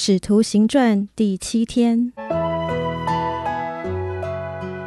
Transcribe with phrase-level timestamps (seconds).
[0.00, 2.12] 使徒行传第七天，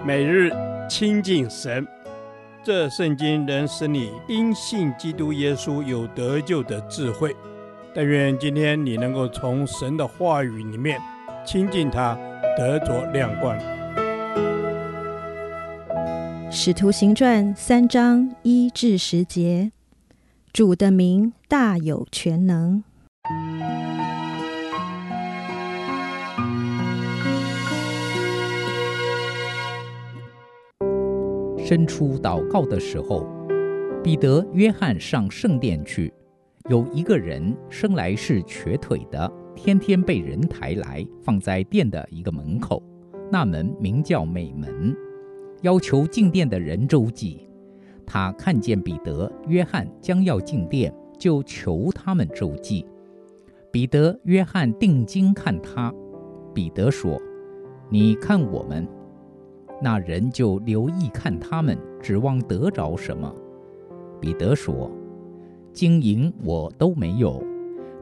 [0.08, 0.50] 每日
[0.90, 1.86] 亲近神，
[2.64, 7.35] 这圣经能使你因信基督耶稣有得救的智慧。
[7.93, 10.98] 但愿今天你能够从神的话语里面
[11.46, 12.18] 亲近他，
[12.57, 13.59] 得着亮光。
[16.50, 19.73] 使徒行传三章一至十节，
[20.54, 22.82] 主的名大有全能。
[31.71, 33.25] 伸出祷告的时候，
[34.03, 36.13] 彼得、约翰上圣殿去。
[36.70, 42.84] 有一个人生来是瘸腿的，天天被人抬来，放在殿的一个门口。
[43.31, 44.94] 那门名叫美门，
[45.61, 47.47] 要求进殿的人周济。
[48.05, 52.85] 他看见彼得、约翰将要进殿，就求他们周济。
[53.72, 55.89] 彼得、约翰定睛看他。
[56.53, 57.17] 彼得说
[57.89, 58.85] ：“你看我们。”
[59.82, 63.34] 那人就留意看他们，指望得着什么。
[64.20, 64.92] 彼得说
[65.74, 67.44] ：“金银我都没有，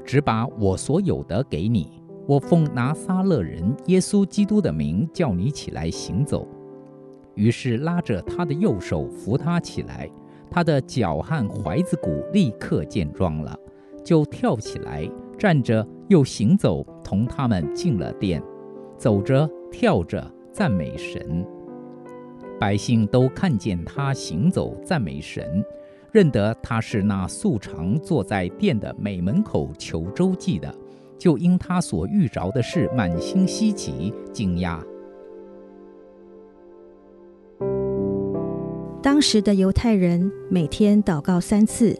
[0.03, 2.01] 只把我所有的给你。
[2.27, 6.45] 我奉拿撒勒人耶稣基督的名叫你起来行走。”
[7.35, 10.09] 于是拉着他的右手扶他起来，
[10.51, 13.57] 他的脚和踝子骨立刻健壮了，
[14.03, 18.43] 就跳起来，站着又行走，同他们进了殿，
[18.97, 21.45] 走着跳着赞美神。
[22.59, 25.63] 百姓都看见他行走赞美神，
[26.11, 30.73] 认得他是那素常坐在殿的美门口求周济的，
[31.17, 34.79] 就因他所遇着的事满心稀奇惊讶。
[39.01, 41.97] 当时的犹太人每天祷告三次：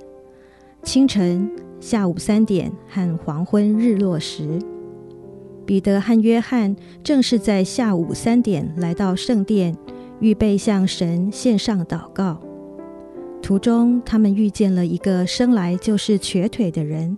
[0.83, 4.59] 清晨、下午三点和黄昏日落时。
[5.65, 9.73] 彼得和约翰正是在下午三点来到圣殿。
[10.19, 12.39] 预备向神献上祷告，
[13.41, 17.17] 途中他们遇见了一个生来就是瘸腿的人。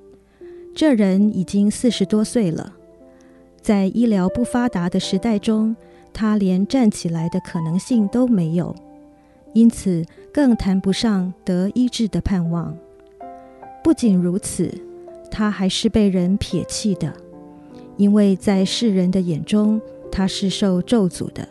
[0.76, 2.74] 这人已经四十多岁了，
[3.60, 5.76] 在医疗不发达的时代中，
[6.14, 8.74] 他连站起来的可能性都没有，
[9.54, 12.78] 因此更谈不上得医治的盼望。
[13.84, 14.72] 不仅如此，
[15.32, 17.12] 他还是被人撇弃的，
[17.98, 19.82] 因为在世人的眼中，
[20.12, 21.48] 他是受咒诅的。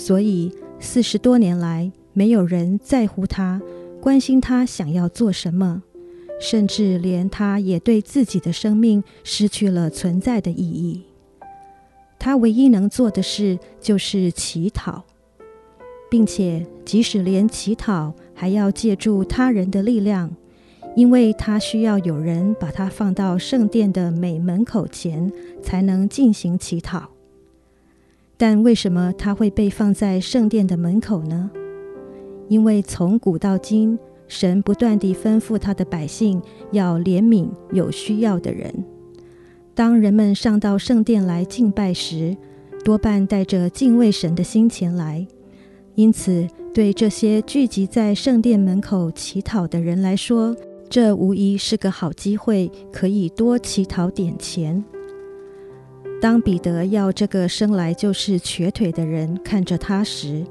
[0.00, 3.60] 所以四十多年来，没有人在乎他，
[4.00, 5.82] 关心他想要做什么，
[6.40, 11.02] 甚至连他也对自己的生命失去了存在的意义。
[12.18, 15.04] 他唯一能做的事就是乞讨，
[16.10, 20.34] 并且即使连乞讨还要借助他人的力量，
[20.96, 25.30] 因为他需要有人把他放到圣殿的美门口前，
[25.62, 27.10] 才能进行乞讨。
[28.40, 31.50] 但为什么他会被放在圣殿的门口呢？
[32.48, 36.40] 因为从古到今，神不断地吩咐他的百姓
[36.72, 38.72] 要怜悯有需要的人。
[39.74, 42.34] 当人们上到圣殿来敬拜时，
[42.82, 45.26] 多半带着敬畏神的心前来。
[45.94, 50.56] 因此，对这些聚集在圣殿门口乞讨的人来说，
[50.88, 54.82] 这无疑是个好机会，可以多乞讨点钱。
[56.20, 60.44] 当彼得要这个生来就是瘸腿的人看着他时，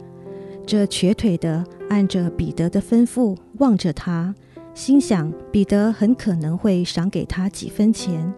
[0.65, 4.33] 这瘸腿的按着彼得的吩咐望着他，
[4.73, 8.33] 心想彼得很可能会赏给他几分钱，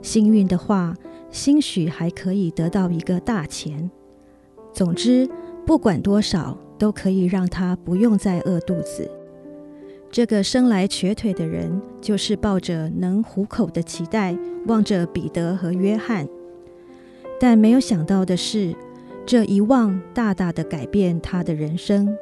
[0.00, 0.96] 幸运的话，
[1.30, 3.90] 兴许还可以得到一个大钱。
[4.72, 5.28] 总之，
[5.66, 9.10] 不管多少，都可以让他不用再饿肚子。
[10.10, 14.34] 这个生来瘸腿的人，就是抱着能糊口的期待，
[14.66, 16.26] 望着彼得和约翰。
[17.40, 18.74] 但没有想到的是，
[19.24, 22.14] 这一望大大的改变他的人生，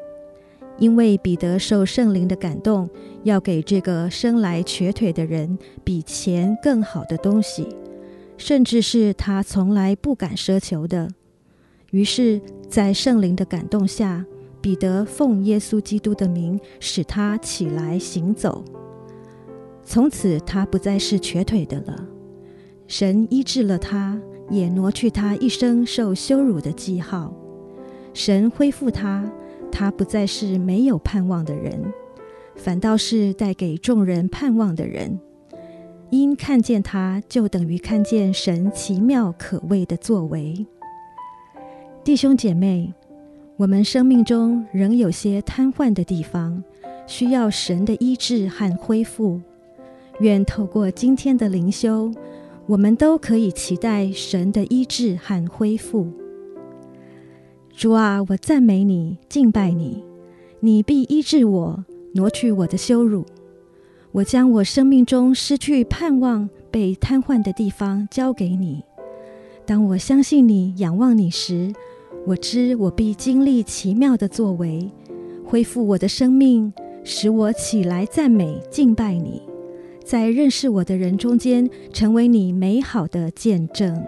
[0.79, 2.89] 因为彼得受圣灵的感动，
[3.25, 7.67] 要给这个生来瘸腿的人比钱更好的东西，
[8.37, 11.09] 甚至是他从来不敢奢求的。
[11.91, 14.25] 于是，在圣灵的感动下，
[14.61, 18.65] 彼得奉耶稣基督的名，使他起来行走。
[19.83, 22.07] 从此，他不再是瘸腿的了。
[22.87, 24.21] 神医治了他。
[24.51, 27.33] 也挪去他一生受羞辱的记号，
[28.15, 29.31] 神恢复他，
[29.71, 31.93] 他不再是没有盼望的人，
[32.57, 35.21] 反倒是带给众人盼望的人。
[36.11, 40.67] 因看见他，就等于看见神奇妙可畏的作为。
[42.03, 42.95] 弟兄姐妹，
[43.59, 46.65] 我们生命中仍有些瘫痪的地方，
[47.07, 49.39] 需要神的医治和恢复。
[50.21, 52.11] 愿透过今天的灵修。
[52.69, 56.07] 我们都可以期待神的医治和恢复。
[57.75, 60.05] 主啊，我赞美你，敬拜你，
[60.61, 63.25] 你必医治我，挪去我的羞辱。
[64.13, 68.83] 我将我生命中失去盼望、被瘫痪的地方交给你。
[69.65, 71.73] 当我相信你、仰望你时，
[72.27, 74.91] 我知我必经历奇妙的作为，
[75.43, 76.71] 恢复我的生命，
[77.03, 79.48] 使我起来赞美、敬拜你。
[80.09, 84.03] 在认识我的人中间，成为你美好的见证。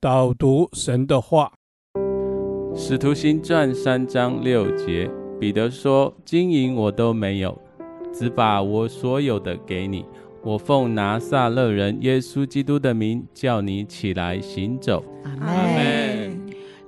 [0.00, 1.52] 导读神的话，
[2.76, 5.08] 《使徒行传》三章六节，
[5.38, 7.56] 彼得说：“金银我都没有，
[8.12, 10.04] 只把我所有的给你。”
[10.48, 15.04] 我奉拿撒勒人耶稣基督的名，叫你起来行走。
[15.22, 16.40] 阿门。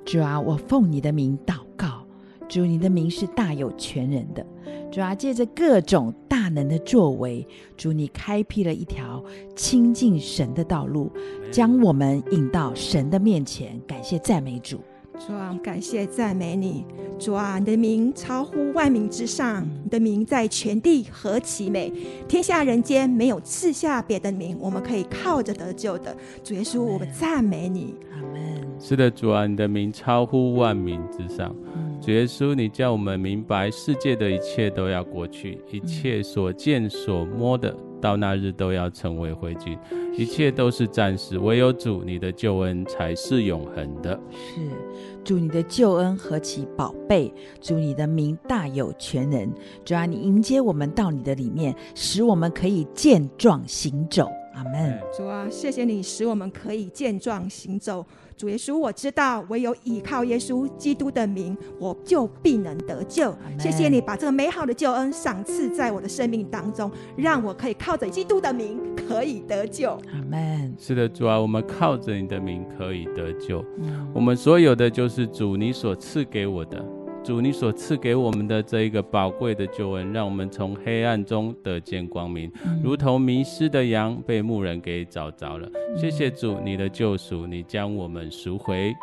[0.02, 2.06] 主啊，我奉你的名祷告。
[2.48, 4.42] 主，你的名是大有全人的。
[4.90, 7.46] 主啊，借着各种大能的作为，
[7.76, 9.22] 主你开辟了一条
[9.54, 11.12] 亲近神的道路，
[11.52, 13.78] 将我们引到神的面前。
[13.86, 14.80] 感谢赞美主。
[15.20, 16.82] 主啊，感谢赞美你。
[17.18, 21.92] 主啊，你的名超乎万名之上，你的名在全地何其美！
[22.26, 26.16] 天下人间没有赐下别的名，我们可以靠着得救的。
[26.42, 27.94] 主耶稣，我们赞美你。
[28.12, 28.66] 阿门。
[28.80, 31.54] 是的，主啊，你的名超乎万名之上。
[32.00, 39.78] 主耶稣，你叫我们明白，世界的一切都要过去，一切所见所摸的，到那日都要成为灰烬。
[40.16, 44.18] 一切都是暂时，唯有主你的救恩才是永恒的。
[44.32, 44.60] 是，
[45.24, 47.32] 主你的救恩何其宝贝！
[47.60, 49.50] 主你的名大有全能。
[49.84, 54.28] 主啊，你迎接我们到你的里面，使我们可以健壮行走。
[54.54, 54.98] 阿门。
[55.16, 58.04] 主啊，谢谢你使我们可以健壮行走。
[58.40, 63.36] 主耶稣，我知道唯有倚靠耶稣基督的名，我就必能得救。
[63.58, 69.90] 谢谢你把这个美好的救恩赏赐在我的生命当中，让我可以靠着基督的名可以得救。
[69.90, 70.74] 阿门。
[70.78, 73.62] 是的，主啊，我们靠着你的名可以得救。
[73.76, 76.82] 嗯、我们所有的就是主你所赐给我的。
[77.22, 85.68] 主，你所赐给我们的这一个宝贵的救恩，让我们从黑暗中得见光明，嗯、如同迷失的羊被牧人给找着了。
[85.68, 88.94] 嗯、谢谢主，你的救赎，你将我们赎回。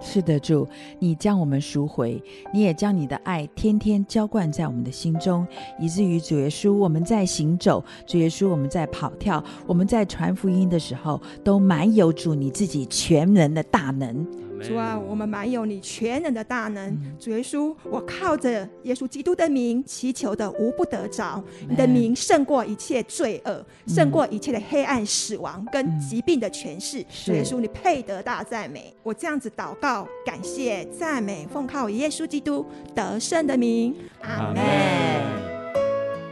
[0.00, 0.66] 是的，主，
[0.98, 2.22] 你将我们赎回，
[2.54, 5.46] 你也将你的爱天天浇灌在我们的心中，
[5.78, 14.26] 以至于主耶稣，我们在行走，主耶稣，我们在跑跳，我们在传福音的时候，都满有主你自己全能的大能。
[14.62, 16.88] 主啊，我们满有你全能的大能。
[16.90, 21.42] 嗯、主耶稣，我靠着耶稣基督的名祈求的无不得着。
[21.62, 23.52] 嗯、你的名胜过一切罪恶，
[23.86, 27.00] 嗯、胜过一切的黑暗、死亡跟疾病的权势。
[27.00, 28.94] 嗯、主耶稣，你配得大赞美。
[29.02, 33.94] 我这样子祷告，感谢赞美，奉靠耶稣基督得胜的名。
[34.22, 34.62] 阿门。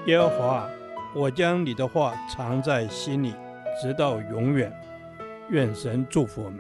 [0.07, 0.69] 耶和华，
[1.15, 3.35] 我将你的话藏在心里，
[3.83, 4.73] 直到永远。
[5.51, 6.59] 愿神祝福我们。